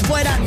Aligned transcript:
fuera. 0.00 0.38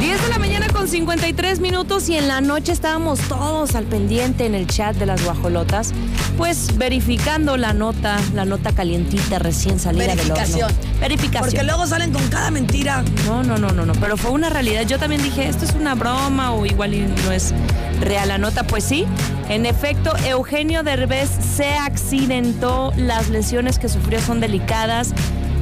10 0.00 0.22
de 0.22 0.28
la 0.30 0.38
mañana 0.38 0.66
con 0.68 0.88
53 0.88 1.60
minutos 1.60 2.08
y 2.08 2.16
en 2.16 2.26
la 2.26 2.40
noche 2.40 2.72
estábamos 2.72 3.20
todos 3.20 3.74
al 3.74 3.84
pendiente 3.84 4.46
en 4.46 4.54
el 4.54 4.66
chat 4.66 4.96
de 4.96 5.04
las 5.04 5.22
guajolotas, 5.22 5.92
pues 6.38 6.78
verificando 6.78 7.56
la 7.56 7.74
nota, 7.74 8.18
la 8.34 8.44
nota 8.44 8.72
calientita 8.72 9.38
recién 9.38 9.78
salida 9.78 10.14
del 10.14 10.20
horno. 10.20 10.34
Verificación. 10.34 10.72
Verificación. 11.00 11.50
Porque 11.50 11.64
luego 11.64 11.86
salen 11.86 12.12
con 12.12 12.26
cada 12.28 12.50
mentira. 12.50 13.04
No, 13.26 13.42
no, 13.42 13.58
no, 13.58 13.72
no, 13.72 13.84
no, 13.84 13.92
pero 13.94 14.16
fue 14.16 14.30
una 14.30 14.48
realidad. 14.48 14.86
Yo 14.86 14.98
también 14.98 15.22
dije, 15.22 15.46
esto 15.46 15.64
es 15.64 15.74
una 15.74 15.94
broma 15.94 16.52
o 16.52 16.64
igual 16.64 16.92
no 17.24 17.32
es 17.32 17.52
real 18.00 18.28
la 18.28 18.38
nota. 18.38 18.64
Pues 18.64 18.84
sí, 18.84 19.04
en 19.48 19.66
efecto, 19.66 20.14
Eugenio 20.26 20.82
Derbez 20.82 21.28
se 21.28 21.74
accidentó, 21.74 22.92
las 22.96 23.28
lesiones 23.28 23.78
que 23.78 23.88
sufrió 23.88 24.20
son 24.20 24.40
delicadas. 24.40 25.12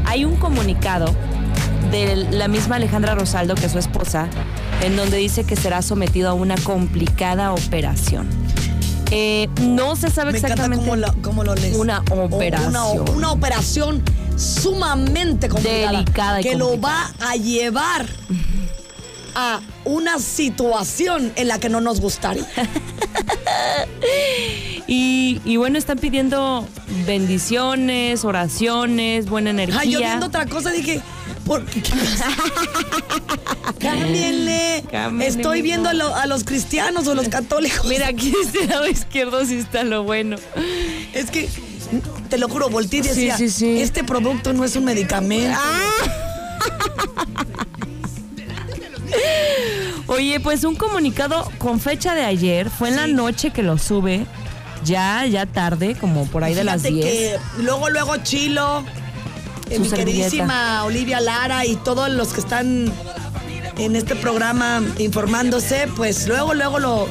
Hay 0.04 0.24
un 0.24 0.36
comunicado 0.36 1.14
de 1.91 2.27
la 2.30 2.48
misma 2.48 2.77
Alejandra 2.77 3.14
Rosaldo, 3.14 3.55
que 3.55 3.66
es 3.66 3.73
su 3.73 3.79
esposa, 3.79 4.29
en 4.83 4.96
donde 4.96 5.16
dice 5.16 5.45
que 5.45 5.56
será 5.56 5.83
sometido 5.83 6.30
a 6.30 6.34
una 6.34 6.56
complicada 6.56 7.52
operación. 7.52 8.29
Eh, 9.10 9.48
no 9.62 9.96
se 9.96 10.10
sabe 10.10 10.32
Me 10.32 10.38
exactamente 10.38 10.84
cómo 10.84 10.96
lo, 10.96 11.15
cómo 11.23 11.45
lo 11.45 11.55
lees. 11.55 11.77
una 11.77 12.02
operación. 12.10 12.69
Una, 12.69 13.10
una 13.12 13.32
operación 13.32 14.02
sumamente 14.37 15.48
complicada. 15.48 15.93
Delicada 15.93 16.41
y 16.41 16.43
Que 16.43 16.56
lo 16.56 16.79
va 16.80 17.10
a 17.20 17.37
llevar 17.37 18.07
a 19.34 19.60
una 19.84 20.18
situación 20.18 21.32
en 21.37 21.48
la 21.48 21.59
que 21.59 21.68
no 21.70 21.80
nos 21.80 22.01
gustaría. 22.01 22.45
Y, 24.90 25.42
y 25.45 25.59
bueno, 25.59 25.76
están 25.76 25.98
pidiendo 25.98 26.66
bendiciones, 27.06 28.24
oraciones, 28.24 29.28
buena 29.28 29.50
energía. 29.50 29.80
Ay, 29.80 29.90
yo 29.90 29.98
viendo 29.98 30.24
otra 30.26 30.46
cosa 30.46 30.70
dije, 30.70 31.02
¿por 31.45 31.62
qué? 31.66 31.82
Cámbienle. 33.78 34.84
Cámbienle, 34.90 35.26
Estoy 35.26 35.60
viendo 35.60 35.88
a, 35.90 35.92
amor. 35.92 36.04
lo- 36.06 36.14
a 36.16 36.26
los 36.26 36.45
cristianos 36.45 37.06
o 37.06 37.15
los 37.15 37.28
católicos. 37.28 37.84
Mira, 37.87 38.09
aquí 38.09 38.30
de 38.30 38.40
este 38.43 38.66
lado 38.66 38.88
izquierdo 38.88 39.45
sí 39.45 39.59
está 39.59 39.82
lo 39.84 40.04
bueno. 40.04 40.37
Es 41.12 41.30
que, 41.30 41.50
te 42.30 42.38
lo 42.38 42.48
juro, 42.48 42.71
volteé 42.71 43.00
y 43.00 43.02
decía, 43.02 43.37
sí, 43.37 43.50
sí. 43.50 43.80
este 43.82 44.04
producto 44.04 44.54
no 44.54 44.65
es 44.65 44.74
un 44.74 44.84
medicamento. 44.87 45.59
Oye, 50.19 50.41
pues 50.41 50.65
un 50.65 50.74
comunicado 50.74 51.49
con 51.59 51.79
fecha 51.79 52.13
de 52.13 52.24
ayer, 52.24 52.71
fue 52.71 52.88
en 52.88 52.97
la 52.97 53.07
noche 53.07 53.52
que 53.52 53.63
lo 53.63 53.79
sube, 53.79 54.27
ya, 54.85 55.24
ya 55.27 55.47
tarde, 55.47 55.95
como 55.95 56.27
por 56.27 56.43
ahí 56.43 56.55
de 56.55 56.65
las 56.65 56.83
Fíjate 56.83 56.95
10. 56.95 57.07
que 57.07 57.38
luego, 57.63 57.88
luego 57.88 58.16
Chilo, 58.16 58.83
eh, 59.71 59.79
mi 59.79 59.89
servilleta. 59.89 59.96
queridísima 59.96 60.83
Olivia 60.85 61.21
Lara 61.21 61.65
y 61.66 61.77
todos 61.77 62.11
los 62.11 62.33
que 62.33 62.41
están 62.41 62.93
en 63.79 63.95
este 63.95 64.16
programa 64.16 64.83
informándose, 64.99 65.87
pues 65.94 66.27
luego, 66.27 66.53
luego 66.53 66.81
lo, 66.81 67.06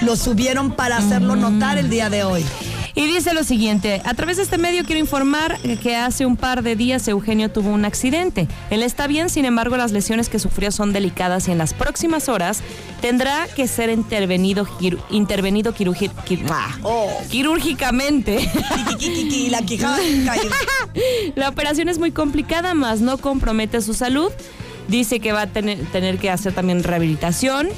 lo 0.00 0.16
subieron 0.16 0.72
para 0.72 0.96
hacerlo 0.96 1.36
notar 1.36 1.78
el 1.78 1.90
día 1.90 2.10
de 2.10 2.24
hoy. 2.24 2.44
Y 2.94 3.06
dice 3.06 3.32
lo 3.32 3.42
siguiente, 3.42 4.02
a 4.04 4.12
través 4.14 4.36
de 4.36 4.42
este 4.42 4.58
medio 4.58 4.84
quiero 4.84 5.00
informar 5.00 5.58
que 5.82 5.96
hace 5.96 6.26
un 6.26 6.36
par 6.36 6.62
de 6.62 6.76
días 6.76 7.08
Eugenio 7.08 7.50
tuvo 7.50 7.70
un 7.70 7.86
accidente. 7.86 8.48
Él 8.70 8.82
está 8.82 9.06
bien, 9.06 9.30
sin 9.30 9.46
embargo 9.46 9.78
las 9.78 9.92
lesiones 9.92 10.28
que 10.28 10.38
sufrió 10.38 10.70
son 10.70 10.92
delicadas 10.92 11.48
y 11.48 11.52
en 11.52 11.58
las 11.58 11.72
próximas 11.72 12.28
horas 12.28 12.60
tendrá 13.00 13.46
que 13.56 13.66
ser 13.66 13.88
intervenido, 13.88 14.68
intervenido 15.10 15.74
quirúrgi- 15.74 16.10
quir- 16.26 16.42
Oh. 16.82 17.10
quirúrgicamente. 17.30 18.46
La 19.50 19.62
quijada 19.62 19.96
caída. 20.26 20.54
La 21.34 21.48
operación 21.48 21.88
es 21.88 21.98
muy 21.98 22.10
complicada, 22.12 22.74
más 22.74 23.00
no 23.00 23.16
compromete 23.16 23.80
su 23.80 23.94
salud. 23.94 24.30
Dice 24.88 25.20
que 25.20 25.32
va 25.32 25.42
a 25.42 25.46
tener, 25.46 25.78
tener 25.92 26.18
que 26.18 26.28
hacer 26.28 26.52
también 26.52 26.82
rehabilitación. 26.82 27.68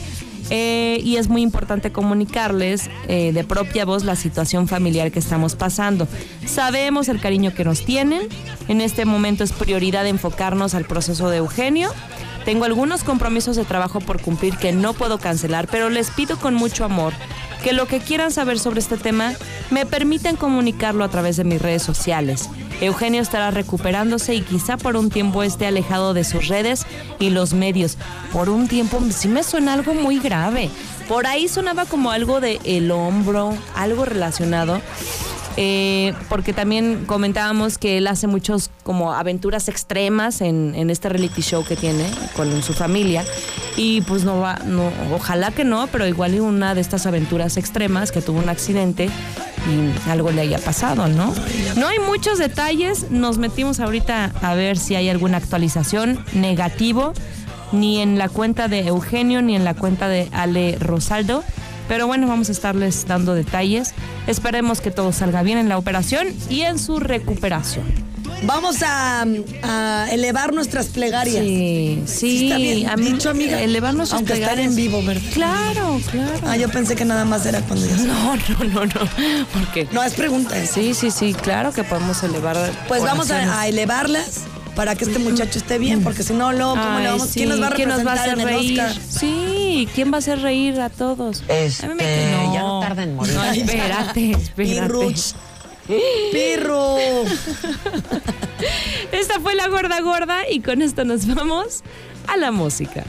Eh, 0.50 1.00
y 1.02 1.16
es 1.16 1.28
muy 1.28 1.42
importante 1.42 1.92
comunicarles 1.92 2.90
eh, 3.08 3.32
de 3.32 3.44
propia 3.44 3.84
voz 3.84 4.04
la 4.04 4.16
situación 4.16 4.68
familiar 4.68 5.10
que 5.10 5.18
estamos 5.18 5.54
pasando. 5.54 6.06
Sabemos 6.46 7.08
el 7.08 7.20
cariño 7.20 7.54
que 7.54 7.64
nos 7.64 7.84
tienen. 7.84 8.28
En 8.68 8.80
este 8.80 9.04
momento 9.04 9.44
es 9.44 9.52
prioridad 9.52 10.06
enfocarnos 10.06 10.74
al 10.74 10.84
proceso 10.84 11.30
de 11.30 11.38
Eugenio. 11.38 11.90
Tengo 12.44 12.66
algunos 12.66 13.04
compromisos 13.04 13.56
de 13.56 13.64
trabajo 13.64 14.00
por 14.00 14.20
cumplir 14.20 14.56
que 14.58 14.72
no 14.72 14.92
puedo 14.92 15.18
cancelar, 15.18 15.66
pero 15.70 15.88
les 15.88 16.10
pido 16.10 16.36
con 16.38 16.54
mucho 16.54 16.84
amor 16.84 17.14
que 17.62 17.72
lo 17.72 17.86
que 17.86 18.00
quieran 18.00 18.30
saber 18.30 18.58
sobre 18.58 18.80
este 18.80 18.98
tema 18.98 19.32
me 19.70 19.86
permitan 19.86 20.36
comunicarlo 20.36 21.04
a 21.04 21.08
través 21.08 21.36
de 21.36 21.44
mis 21.44 21.60
redes 21.60 21.82
sociales. 21.82 22.48
Eugenio 22.80 23.22
estará 23.22 23.50
recuperándose 23.50 24.34
y 24.34 24.40
quizá 24.42 24.76
por 24.76 24.96
un 24.96 25.10
tiempo 25.10 25.42
esté 25.42 25.66
alejado 25.66 26.14
de 26.14 26.24
sus 26.24 26.48
redes 26.48 26.86
y 27.18 27.30
los 27.30 27.54
medios. 27.54 27.96
Por 28.32 28.50
un 28.50 28.68
tiempo 28.68 29.00
sí 29.10 29.28
me 29.28 29.42
suena 29.42 29.74
algo 29.74 29.94
muy 29.94 30.18
grave. 30.18 30.70
Por 31.08 31.26
ahí 31.26 31.48
sonaba 31.48 31.86
como 31.86 32.10
algo 32.10 32.40
de 32.40 32.60
el 32.64 32.90
hombro, 32.90 33.54
algo 33.74 34.04
relacionado. 34.04 34.80
Eh, 35.56 36.14
porque 36.28 36.52
también 36.52 37.04
comentábamos 37.06 37.78
que 37.78 37.98
él 37.98 38.08
hace 38.08 38.26
muchos 38.26 38.70
como 38.82 39.12
aventuras 39.12 39.68
extremas 39.68 40.40
en, 40.40 40.74
en 40.74 40.90
este 40.90 41.08
reality 41.08 41.42
show 41.42 41.64
que 41.64 41.76
tiene 41.76 42.10
con 42.34 42.60
su 42.60 42.72
familia 42.72 43.24
y 43.76 44.00
pues 44.02 44.24
no 44.24 44.40
va, 44.40 44.56
no, 44.66 44.90
ojalá 45.12 45.52
que 45.52 45.62
no, 45.62 45.86
pero 45.86 46.08
igual 46.08 46.34
y 46.34 46.40
una 46.40 46.74
de 46.74 46.80
estas 46.80 47.06
aventuras 47.06 47.56
extremas 47.56 48.10
que 48.10 48.20
tuvo 48.20 48.40
un 48.40 48.48
accidente 48.48 49.10
y 49.66 50.10
algo 50.10 50.30
le 50.30 50.42
haya 50.42 50.58
pasado, 50.58 51.08
¿no? 51.08 51.34
No 51.76 51.88
hay 51.88 51.98
muchos 51.98 52.38
detalles, 52.38 53.10
nos 53.10 53.38
metimos 53.38 53.80
ahorita 53.80 54.32
a 54.42 54.54
ver 54.54 54.78
si 54.78 54.94
hay 54.94 55.08
alguna 55.08 55.38
actualización 55.38 56.24
negativo, 56.34 57.12
ni 57.72 58.00
en 58.00 58.18
la 58.18 58.28
cuenta 58.28 58.68
de 58.68 58.86
Eugenio 58.86 59.42
ni 59.42 59.56
en 59.56 59.64
la 59.64 59.74
cuenta 59.74 60.08
de 60.08 60.28
Ale 60.32 60.76
Rosaldo. 60.80 61.42
Pero 61.88 62.06
bueno, 62.06 62.26
vamos 62.26 62.48
a 62.48 62.52
estarles 62.52 63.06
dando 63.06 63.34
detalles. 63.34 63.94
Esperemos 64.26 64.80
que 64.80 64.90
todo 64.90 65.12
salga 65.12 65.42
bien 65.42 65.58
en 65.58 65.68
la 65.68 65.76
operación 65.76 66.28
y 66.48 66.62
en 66.62 66.78
su 66.78 66.98
recuperación. 66.98 68.13
Vamos 68.46 68.82
a, 68.82 69.24
a 69.62 70.06
elevar 70.10 70.52
nuestras 70.52 70.86
plegarias. 70.86 71.42
Sí, 71.44 72.02
sí. 72.06 72.44
está 72.46 72.58
bien 72.58 72.88
a 72.88 72.96
mí- 72.96 73.12
dicho, 73.12 73.30
amiga. 73.30 73.60
Elevarnos 73.60 74.08
sus 74.10 74.18
Aunque 74.18 74.34
estar 74.34 74.58
en 74.58 74.74
vivo, 74.76 75.02
¿verdad? 75.02 75.22
Claro, 75.32 76.00
claro. 76.10 76.38
Ah, 76.46 76.56
yo 76.56 76.68
pensé 76.68 76.94
que 76.94 77.04
nada 77.04 77.24
más 77.24 77.46
era 77.46 77.60
cuando 77.62 77.86
ya... 77.88 77.96
No, 77.96 78.36
no, 78.36 78.64
no, 78.64 78.86
no. 78.86 79.00
¿Por 79.52 79.72
qué? 79.72 79.88
No, 79.92 80.02
es 80.02 80.14
pregunta. 80.14 80.54
Sí, 80.66 80.94
sí, 80.94 81.10
sí, 81.10 81.32
claro 81.34 81.72
que 81.72 81.84
podemos 81.84 82.22
elevar. 82.22 82.56
Pues 82.88 83.02
vamos 83.02 83.30
a, 83.30 83.60
a 83.60 83.68
elevarlas 83.68 84.42
para 84.74 84.94
que 84.96 85.04
este 85.04 85.20
muchacho 85.20 85.58
esté 85.58 85.78
bien, 85.78 86.02
porque 86.02 86.22
si 86.24 86.32
no, 86.32 86.52
luego, 86.52 86.72
¿cómo 86.72 86.98
le 86.98 87.06
Ay, 87.06 87.12
vamos? 87.12 87.28
¿Quién 87.32 87.44
sí, 87.44 87.50
nos 87.50 87.62
va 87.62 87.68
a 87.68 87.74
¿quién 87.74 87.88
nos 87.88 88.04
va 88.04 88.12
a 88.12 88.14
representar 88.16 88.28
hacer 88.28 88.40
en 88.40 88.48
el 88.48 88.54
reír? 88.58 88.80
Oscar? 88.80 89.02
Sí, 89.20 89.88
¿quién 89.94 90.12
va 90.12 90.16
a 90.16 90.18
hacer 90.18 90.40
reír 90.40 90.80
a 90.80 90.90
todos? 90.90 91.44
Este, 91.48 91.86
A 91.86 91.88
mí 91.90 91.94
me- 91.94 92.50
ya 92.52 92.60
no 92.60 92.80
tarda 92.80 93.04
en 93.04 93.14
morir. 93.14 93.34
No, 93.34 93.44
espérate, 93.52 94.30
espérate. 94.42 95.14
Pirru. 95.86 96.96
Esta 99.12 99.40
fue 99.40 99.54
la 99.54 99.68
gorda 99.68 100.00
gorda 100.00 100.48
y 100.48 100.60
con 100.60 100.82
esto 100.82 101.04
nos 101.04 101.26
vamos 101.26 101.82
a 102.26 102.36
la 102.36 102.50
música. 102.50 103.04